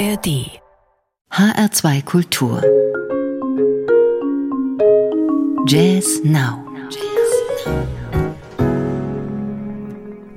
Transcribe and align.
ARD 0.00 0.28
HR2 1.30 2.04
Kultur. 2.06 2.62
Jazz 5.66 6.24
Now 6.24 6.64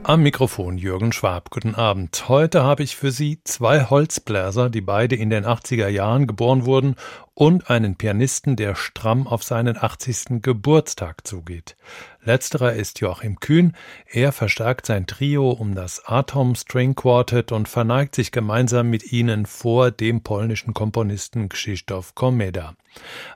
Am 0.06 0.22
Mikrofon 0.22 0.78
Jürgen 0.78 1.14
Schwab. 1.14 1.50
Guten 1.50 1.76
Abend. 1.76 2.28
Heute 2.28 2.64
habe 2.64 2.84
ich 2.84 2.98
für 2.98 3.10
Sie 3.10 3.40
zwei 3.46 3.86
Holzbläser, 3.86 4.70
die 4.70 4.82
beide 4.82 5.16
in 5.16 5.30
den 5.30 5.46
80er 5.46 5.88
Jahren 5.88 6.28
geboren 6.28 6.66
wurden, 6.66 6.96
und 7.34 7.70
einen 7.70 7.96
Pianisten, 7.96 8.58
der 8.58 8.76
stramm 8.76 9.28
auf 9.28 9.44
seinen 9.44 9.82
80. 9.82 10.42
Geburtstag 10.42 11.26
zugeht. 11.26 11.78
Letzterer 12.22 12.74
ist 12.74 13.00
Joachim 13.00 13.40
Kühn. 13.40 13.78
Er 14.06 14.34
verstärkt 14.34 14.88
sein 14.88 15.08
Trio 15.08 15.52
um 15.52 15.74
das 15.74 16.06
Atom 16.06 16.56
String 16.56 16.96
Quartet 16.96 17.54
und 17.54 17.70
verneigt 17.70 18.14
sich 18.14 18.34
gemeinsam 18.34 18.90
mit 18.90 19.14
ihnen 19.14 19.46
vor 19.46 19.90
dem 19.90 20.22
polnischen 20.22 20.74
Komponisten 20.74 21.48
Krzysztof 21.48 22.14
Komeda. 22.14 22.76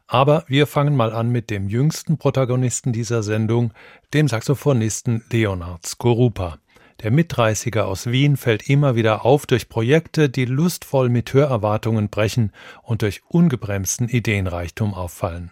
Aber 0.07 0.45
wir 0.47 0.67
fangen 0.67 0.95
mal 0.95 1.13
an 1.13 1.29
mit 1.29 1.49
dem 1.49 1.67
jüngsten 1.69 2.17
Protagonisten 2.17 2.93
dieser 2.93 3.23
Sendung, 3.23 3.73
dem 4.13 4.27
Saxophonisten 4.27 5.23
Leonard 5.31 5.85
Skorupa. 5.85 6.59
Der 7.03 7.11
Mitdreißiger 7.11 7.87
aus 7.87 8.07
Wien 8.07 8.37
fällt 8.37 8.69
immer 8.69 8.95
wieder 8.95 9.23
auf 9.23 9.45
durch 9.45 9.69
Projekte, 9.69 10.29
die 10.29 10.45
lustvoll 10.45 11.09
mit 11.09 11.31
Hörerwartungen 11.31 12.09
brechen 12.09 12.51
und 12.81 13.03
durch 13.03 13.21
ungebremsten 13.27 14.09
Ideenreichtum 14.09 14.95
auffallen. 14.95 15.51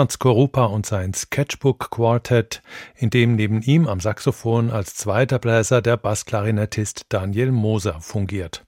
Leonard 0.00 0.12
Skorupa 0.12 0.64
und 0.64 0.86
sein 0.86 1.12
Sketchbook 1.12 1.90
Quartet, 1.90 2.62
in 2.96 3.10
dem 3.10 3.36
neben 3.36 3.60
ihm 3.60 3.86
am 3.86 4.00
Saxophon 4.00 4.70
als 4.70 4.94
zweiter 4.94 5.38
Bläser 5.38 5.82
der 5.82 5.98
Bassklarinettist 5.98 7.04
Daniel 7.10 7.52
Moser 7.52 8.00
fungiert. 8.00 8.64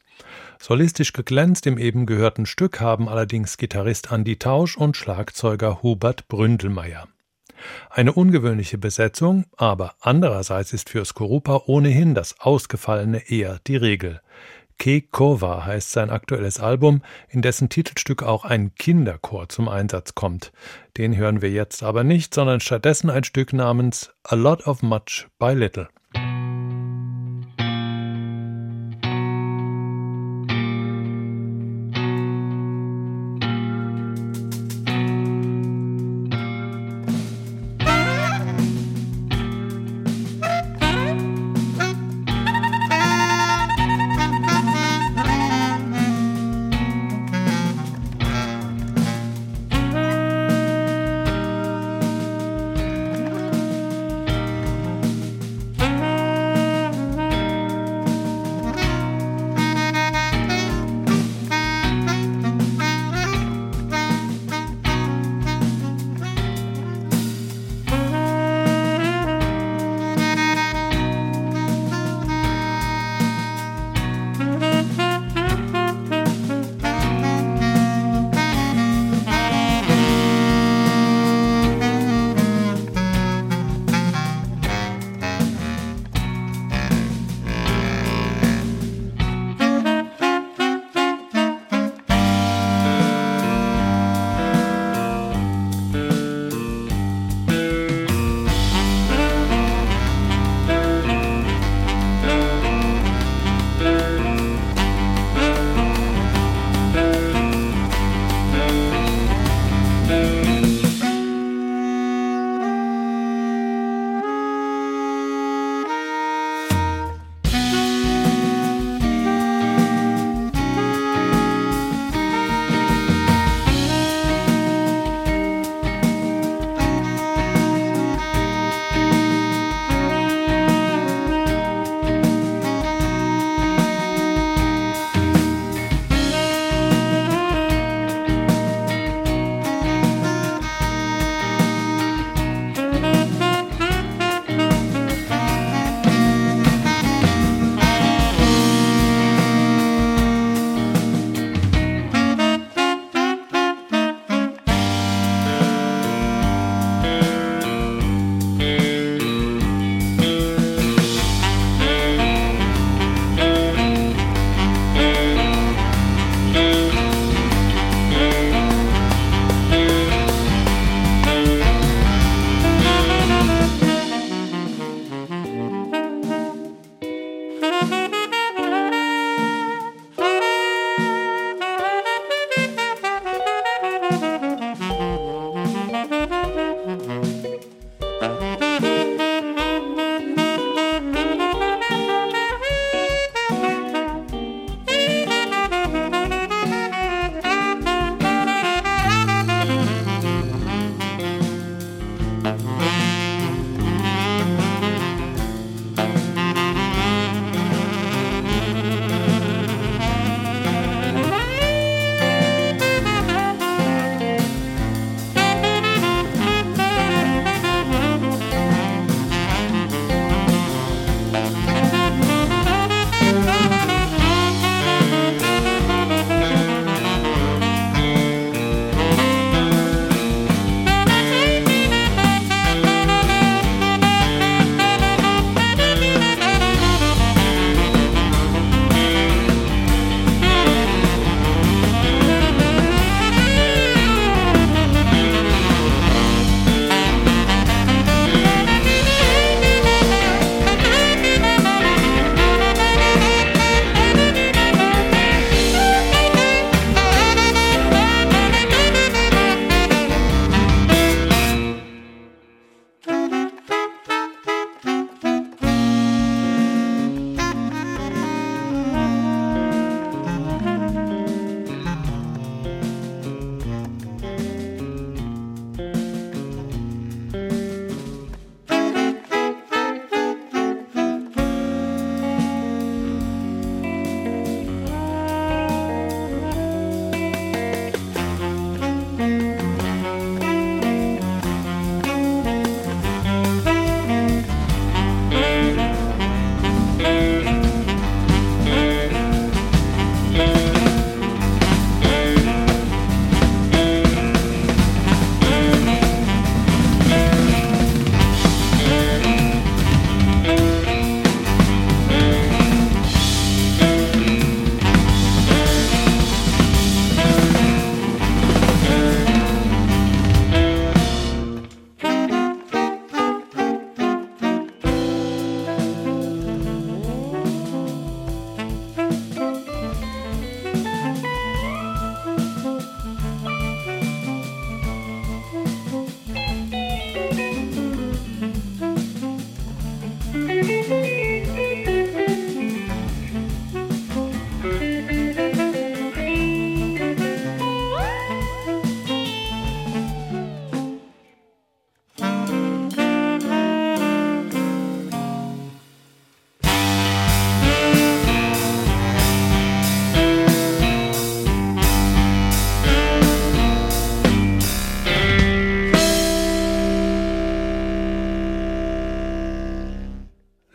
Solistisch 0.61 1.15
geglänzt 1.15 1.67
im 1.67 1.79
eben 1.79 2.05
gehörten 2.05 2.45
Stück 2.45 2.81
haben 2.81 3.09
allerdings 3.09 3.57
Gitarrist 3.57 4.13
Andy 4.13 4.37
Tausch 4.37 4.77
und 4.77 4.95
Schlagzeuger 4.95 5.83
Hubert 5.83 6.29
Bründelmeier. 6.29 7.09
Eine 7.89 8.13
ungewöhnliche 8.13 8.77
Besetzung, 8.77 9.47
aber 9.57 9.95
andererseits 10.01 10.75
ist 10.75 10.91
für 10.91 11.03
Skorupa 11.07 11.63
ohnehin 11.65 12.15
das 12.15 12.41
Ausgefallene 12.41 13.31
eher 13.31 13.59
die 13.67 13.77
Regel. 13.77 14.21
Kekova 14.83 15.65
heißt 15.65 15.93
sein 15.93 16.11
aktuelles 16.11 16.59
Album, 16.59 17.03
in 17.29 17.41
dessen 17.41 17.69
Titelstück 17.69 18.25
auch 18.25 18.45
ein 18.45 18.75
Kinderchor 18.75 19.49
zum 19.49 19.69
Einsatz 19.69 20.17
kommt. 20.17 20.51
Den 20.97 21.17
hören 21.17 21.41
wir 21.41 21.51
jetzt 21.51 21.85
aber 21.85 22.03
nicht, 22.03 22.35
sondern 22.35 22.59
stattdessen 22.59 23.09
ein 23.09 23.23
Stück 23.23 23.53
namens 23.53 24.13
A 24.25 24.35
Lot 24.35 24.67
of 24.67 24.83
Much 24.83 25.29
by 25.39 25.53
Little. 25.53 25.89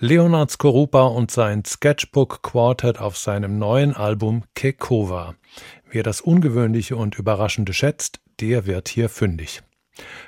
Leonard 0.08 0.50
Skorupa 0.50 1.08
und 1.08 1.32
sein 1.32 1.66
Sketchbook 1.66 2.42
Quartet 2.42 2.98
auf 2.98 3.18
seinem 3.18 3.60
neuen 3.60 3.94
Album 3.94 4.44
Kekova. 4.56 5.36
Wer 5.92 6.02
das 6.02 6.22
Ungewöhnliche 6.22 6.96
und 6.96 7.20
Überraschende 7.20 7.74
schätzt, 7.74 8.22
der 8.40 8.66
wird 8.66 8.88
hier 8.88 9.10
fündig. 9.10 9.64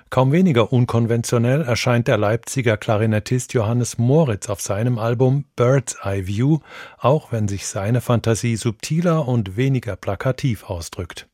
Kaum 0.09 0.33
weniger 0.33 0.73
unkonventionell 0.73 1.61
erscheint 1.61 2.09
der 2.09 2.17
Leipziger 2.17 2.75
Klarinettist 2.75 3.53
Johannes 3.53 3.97
Moritz 3.97 4.49
auf 4.49 4.59
seinem 4.59 4.99
Album 4.99 5.45
Bird's 5.55 5.95
Eye 6.03 6.27
View, 6.27 6.59
auch 6.97 7.31
wenn 7.31 7.47
sich 7.47 7.65
seine 7.65 8.01
Fantasie 8.01 8.57
subtiler 8.57 9.29
und 9.29 9.55
weniger 9.55 9.95
plakativ 9.95 10.65
ausdrückt. 10.65 11.29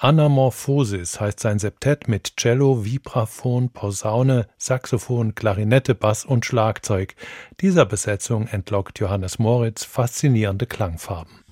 Anamorphosis 0.00 1.18
heißt 1.18 1.40
sein 1.40 1.58
Septett 1.58 2.06
mit 2.06 2.36
Cello, 2.36 2.84
Vibraphon, 2.84 3.70
Posaune, 3.70 4.46
Saxophon, 4.56 5.34
Klarinette, 5.34 5.96
Bass 5.96 6.24
und 6.24 6.46
Schlagzeug. 6.46 7.16
Dieser 7.60 7.84
Besetzung 7.84 8.46
entlockt 8.46 9.00
Johannes 9.00 9.40
Moritz 9.40 9.82
faszinierende 9.82 10.66
Klangfarben. 10.66 11.42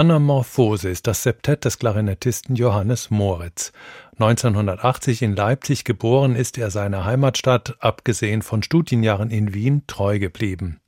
Anamorphose 0.00 0.88
ist 0.88 1.06
das 1.06 1.24
Septett 1.24 1.66
des 1.66 1.78
Klarinettisten 1.78 2.56
Johannes 2.56 3.10
Moritz. 3.10 3.70
1980 4.18 5.20
in 5.20 5.36
Leipzig 5.36 5.84
geboren, 5.84 6.36
ist 6.36 6.56
er 6.56 6.70
seiner 6.70 7.04
Heimatstadt, 7.04 7.76
abgesehen 7.80 8.40
von 8.40 8.62
Studienjahren 8.62 9.30
in 9.30 9.52
Wien, 9.52 9.82
treu 9.86 10.18
geblieben. 10.18 10.80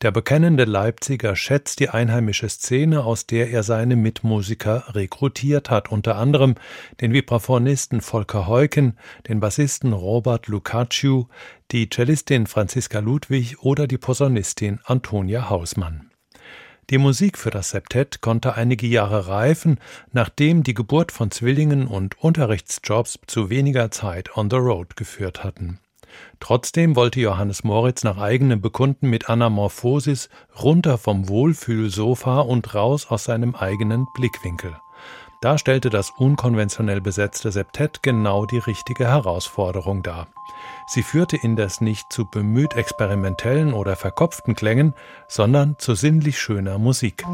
Der 0.00 0.12
bekennende 0.12 0.64
Leipziger 0.64 1.36
schätzt 1.36 1.78
die 1.78 1.90
einheimische 1.90 2.48
Szene, 2.48 3.04
aus 3.04 3.26
der 3.26 3.50
er 3.50 3.64
seine 3.64 3.96
Mitmusiker 3.96 4.84
rekrutiert 4.94 5.68
hat, 5.68 5.92
unter 5.92 6.16
anderem 6.16 6.54
den 7.02 7.12
Vibraphonisten 7.12 8.00
Volker 8.00 8.46
Heuken, 8.46 8.96
den 9.28 9.40
Bassisten 9.40 9.92
Robert 9.92 10.46
Lucacciu, 10.46 11.26
die 11.70 11.90
Cellistin 11.90 12.46
Franziska 12.46 13.00
Ludwig 13.00 13.58
oder 13.60 13.86
die 13.86 13.98
Posaunistin 13.98 14.80
Antonia 14.86 15.50
Hausmann. 15.50 16.13
Die 16.90 16.98
Musik 16.98 17.38
für 17.38 17.50
das 17.50 17.70
Septett 17.70 18.20
konnte 18.20 18.54
einige 18.56 18.86
Jahre 18.86 19.28
reifen, 19.28 19.78
nachdem 20.12 20.62
die 20.62 20.74
Geburt 20.74 21.12
von 21.12 21.30
Zwillingen 21.30 21.86
und 21.86 22.22
Unterrichtsjobs 22.22 23.18
zu 23.26 23.48
weniger 23.48 23.90
Zeit 23.90 24.36
on 24.36 24.50
the 24.50 24.56
road 24.56 24.96
geführt 24.96 25.44
hatten. 25.44 25.80
Trotzdem 26.40 26.94
wollte 26.94 27.20
Johannes 27.20 27.64
Moritz 27.64 28.04
nach 28.04 28.18
eigenem 28.18 28.60
Bekunden 28.60 29.08
mit 29.08 29.30
Anamorphosis 29.30 30.28
runter 30.62 30.98
vom 30.98 31.28
Wohlfühlsofa 31.28 32.40
und 32.40 32.74
raus 32.74 33.06
aus 33.08 33.24
seinem 33.24 33.54
eigenen 33.54 34.06
Blickwinkel. 34.14 34.76
Da 35.40 35.58
stellte 35.58 35.90
das 35.90 36.10
unkonventionell 36.10 37.00
besetzte 37.00 37.52
Septett 37.52 38.02
genau 38.02 38.46
die 38.46 38.58
richtige 38.58 39.06
Herausforderung 39.06 40.02
dar. 40.02 40.26
Sie 40.86 41.02
führte 41.02 41.36
indes 41.36 41.80
nicht 41.80 42.12
zu 42.12 42.24
bemüht 42.26 42.74
experimentellen 42.74 43.72
oder 43.72 43.96
verkopften 43.96 44.54
Klängen, 44.54 44.94
sondern 45.28 45.76
zu 45.78 45.94
sinnlich 45.94 46.38
schöner 46.38 46.78
Musik. 46.78 47.24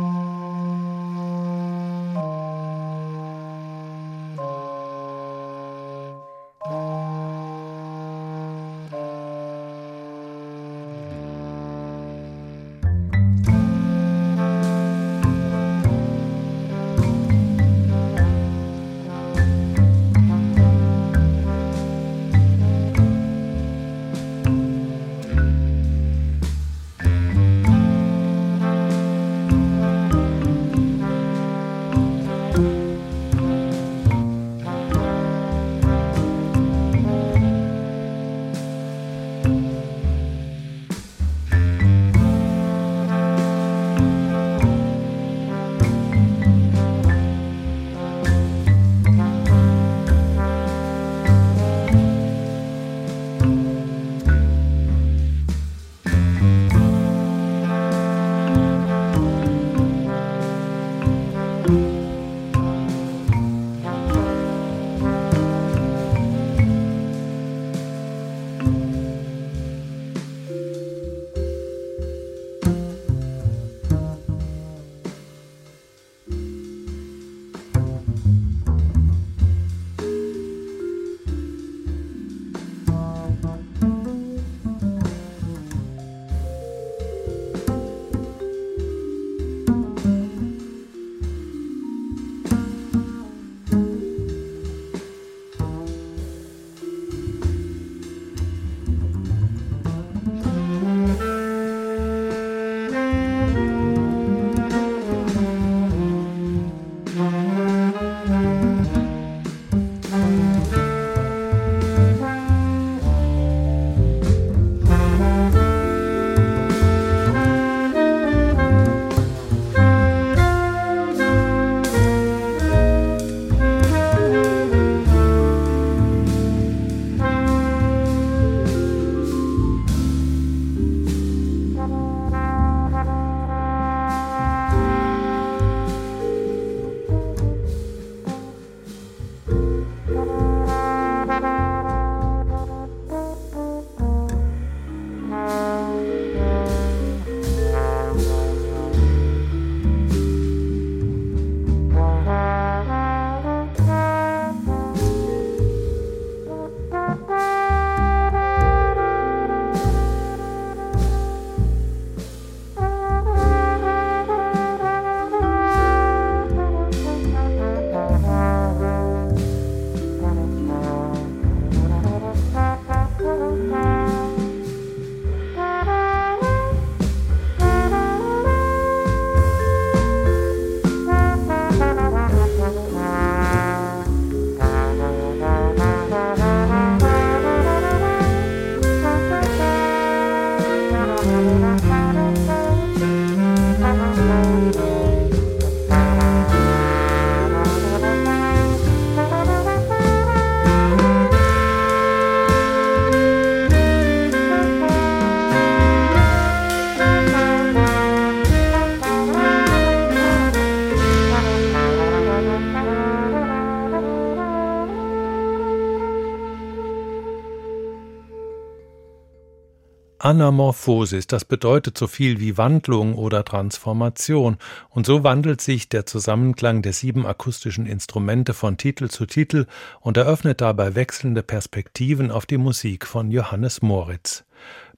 Anamorphosis, 220.30 221.26
das 221.26 221.44
bedeutet 221.44 221.98
so 221.98 222.06
viel 222.06 222.38
wie 222.38 222.56
Wandlung 222.56 223.16
oder 223.16 223.44
Transformation, 223.44 224.58
und 224.88 225.04
so 225.04 225.24
wandelt 225.24 225.60
sich 225.60 225.88
der 225.88 226.06
Zusammenklang 226.06 226.82
der 226.82 226.92
sieben 226.92 227.26
akustischen 227.26 227.84
Instrumente 227.84 228.54
von 228.54 228.76
Titel 228.76 229.08
zu 229.08 229.26
Titel 229.26 229.66
und 230.00 230.16
eröffnet 230.16 230.60
dabei 230.60 230.94
wechselnde 230.94 231.42
Perspektiven 231.42 232.30
auf 232.30 232.46
die 232.46 232.58
Musik 232.58 233.08
von 233.08 233.32
Johannes 233.32 233.82
Moritz. 233.82 234.44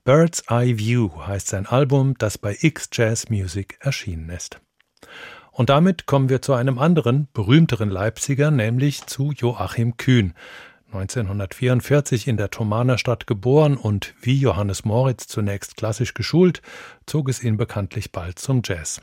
Bird's 0.04 0.44
Eye 0.50 0.76
View 0.78 1.08
heißt 1.26 1.48
sein 1.48 1.64
Album, 1.64 2.12
das 2.18 2.36
bei 2.36 2.54
X 2.60 2.90
Jazz 2.92 3.30
Music 3.30 3.78
erschienen 3.80 4.28
ist. 4.28 4.60
Und 5.50 5.70
damit 5.70 6.04
kommen 6.04 6.28
wir 6.28 6.42
zu 6.42 6.52
einem 6.52 6.78
anderen, 6.78 7.28
berühmteren 7.32 7.88
Leipziger, 7.88 8.50
nämlich 8.50 9.06
zu 9.06 9.32
Joachim 9.32 9.96
Kühn. 9.96 10.34
1944 10.92 12.28
in 12.28 12.36
der 12.36 12.50
Thomaner 12.50 12.98
Stadt 12.98 13.26
geboren 13.26 13.76
und 13.76 14.14
wie 14.20 14.36
Johannes 14.38 14.84
Moritz 14.84 15.26
zunächst 15.26 15.76
klassisch 15.76 16.12
geschult, 16.12 16.60
zog 17.06 17.28
es 17.28 17.42
ihn 17.42 17.56
bekanntlich 17.56 18.12
bald 18.12 18.38
zum 18.38 18.62
Jazz. 18.64 19.00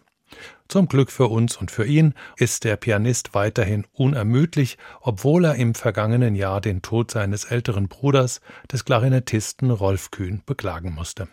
Zum 0.67 0.88
Glück 0.88 1.12
für 1.12 1.28
uns 1.28 1.58
und 1.58 1.71
für 1.71 1.86
ihn 1.86 2.13
ist 2.38 2.63
der 2.63 2.75
Pianist 2.75 3.34
weiterhin 3.34 3.86
unermüdlich, 3.93 4.78
obwohl 5.02 5.45
er 5.45 5.56
im 5.56 5.73
vergangenen 5.73 6.36
Jahr 6.36 6.62
den 6.62 6.84
Tod 6.84 7.10
seines 7.10 7.45
älteren 7.45 7.88
Bruders, 7.88 8.41
des 8.71 8.86
Klarinettisten 8.86 9.71
Rolf 9.71 10.12
Kühn, 10.12 10.43
beklagen 10.45 10.93
musste. 10.93 11.28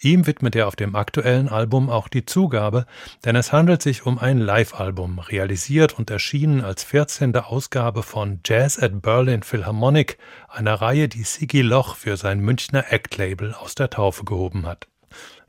Ihm 0.00 0.26
widmet 0.26 0.56
er 0.56 0.66
auf 0.66 0.74
dem 0.74 0.96
aktuellen 0.96 1.48
Album 1.48 1.88
auch 1.88 2.08
die 2.08 2.24
Zugabe, 2.26 2.86
denn 3.24 3.36
es 3.36 3.52
handelt 3.52 3.82
sich 3.82 4.04
um 4.04 4.18
ein 4.18 4.38
Live-Album, 4.38 5.20
realisiert 5.20 5.96
und 5.96 6.10
erschienen 6.10 6.60
als 6.60 6.82
14. 6.82 7.36
Ausgabe 7.36 8.02
von 8.02 8.40
Jazz 8.44 8.82
at 8.82 9.00
Berlin 9.00 9.44
Philharmonic, 9.44 10.18
einer 10.48 10.74
Reihe, 10.74 11.08
die 11.08 11.22
Sigi 11.22 11.62
Loch 11.62 11.94
für 11.94 12.16
sein 12.16 12.40
Münchner 12.40 12.86
Act-Label 12.90 13.54
aus 13.54 13.76
der 13.76 13.90
Taufe 13.90 14.24
gehoben 14.24 14.66
hat. 14.66 14.88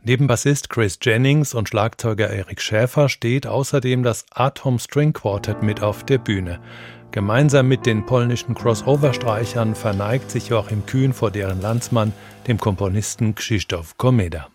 Neben 0.04 0.28
Bassist 0.28 0.70
Chris 0.70 1.00
Jennings 1.02 1.54
und 1.54 1.70
Schlagzeuger 1.70 2.30
Eric 2.30 2.62
Schäfer 2.62 3.08
steht 3.08 3.48
außerdem 3.48 4.04
das 4.04 4.26
Atom 4.32 4.78
String 4.78 5.14
Quartet 5.14 5.64
mit 5.64 5.82
auf 5.82 6.04
der 6.04 6.18
Bühne. 6.18 6.60
Gemeinsam 7.14 7.68
mit 7.68 7.86
den 7.86 8.08
polnischen 8.08 8.56
Crossover-Streichern 8.56 9.76
verneigt 9.76 10.32
sich 10.32 10.48
Joachim 10.48 10.88
Kühn 10.88 11.14
vor 11.14 11.30
deren 11.30 11.62
Landsmann, 11.62 12.12
dem 12.48 12.58
Komponisten 12.58 13.36
Krzysztof 13.36 14.00
Komeda. 14.00 14.48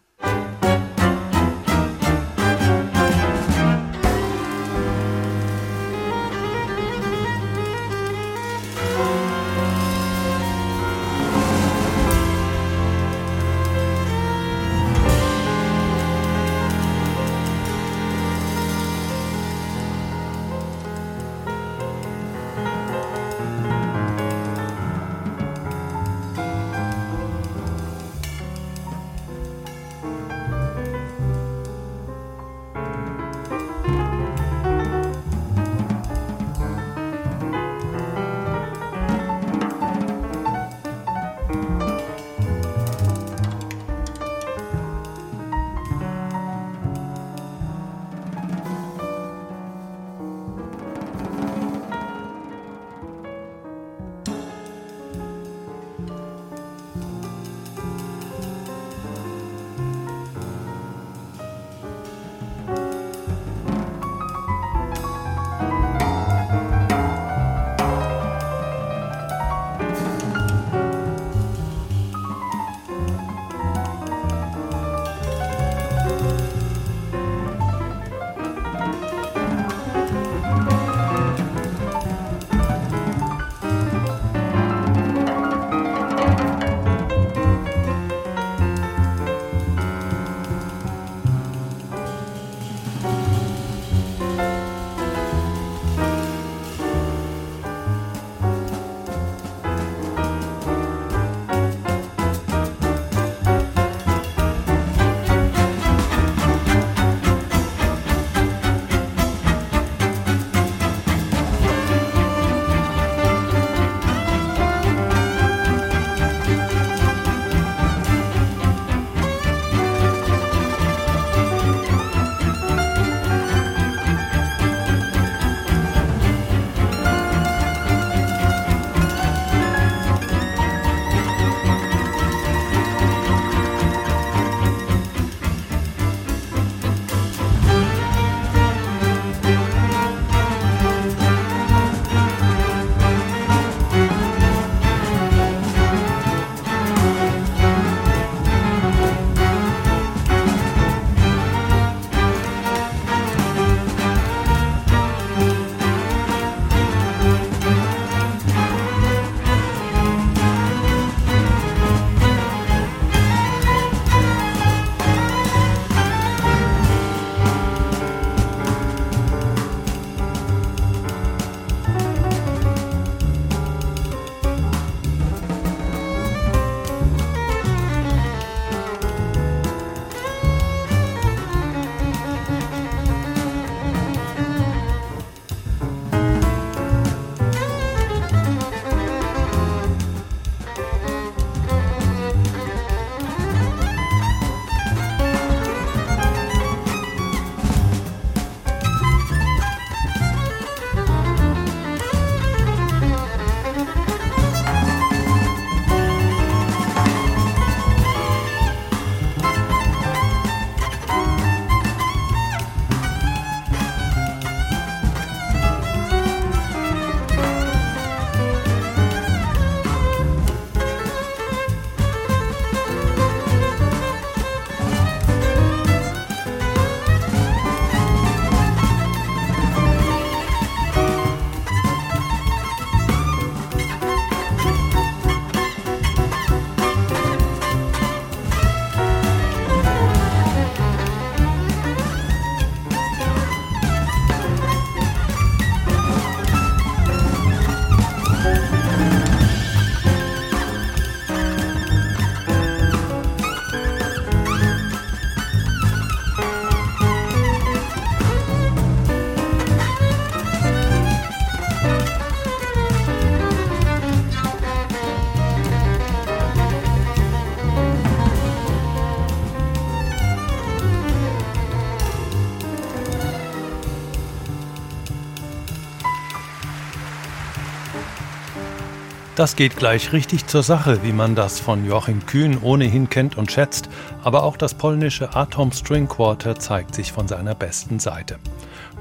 Das 279.38 279.54
geht 279.54 279.76
gleich 279.76 280.12
richtig 280.12 280.48
zur 280.48 280.64
Sache, 280.64 281.04
wie 281.04 281.12
man 281.12 281.36
das 281.36 281.60
von 281.60 281.86
Joachim 281.86 282.26
Kühn 282.26 282.58
ohnehin 282.60 283.08
kennt 283.08 283.38
und 283.38 283.52
schätzt, 283.52 283.88
aber 284.24 284.42
auch 284.42 284.56
das 284.56 284.74
polnische 284.74 285.36
Atom 285.36 285.70
String 285.70 286.08
Quartet 286.08 286.60
zeigt 286.60 286.92
sich 286.92 287.12
von 287.12 287.28
seiner 287.28 287.54
besten 287.54 288.00
Seite. 288.00 288.40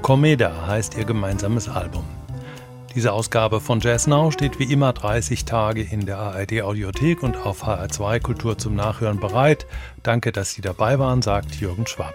Komeda 0.00 0.68
heißt 0.68 0.96
ihr 0.96 1.06
gemeinsames 1.06 1.68
Album. 1.68 2.04
Diese 2.94 3.14
Ausgabe 3.14 3.60
von 3.60 3.80
Jazz 3.80 4.06
Now 4.06 4.30
steht 4.30 4.60
wie 4.60 4.72
immer 4.72 4.92
30 4.92 5.44
Tage 5.44 5.82
in 5.82 6.06
der 6.06 6.18
ARD 6.18 6.62
Audiothek 6.62 7.24
und 7.24 7.36
auf 7.36 7.64
HR2 7.64 8.20
Kultur 8.20 8.56
zum 8.56 8.76
Nachhören 8.76 9.18
bereit. 9.18 9.66
Danke, 10.04 10.30
dass 10.30 10.52
Sie 10.52 10.60
dabei 10.60 11.00
waren, 11.00 11.20
sagt 11.20 11.56
Jürgen 11.56 11.88
Schwab. 11.88 12.14